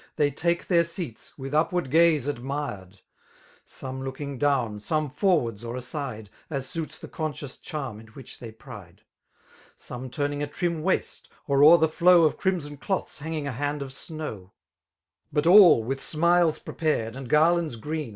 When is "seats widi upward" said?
0.79-1.91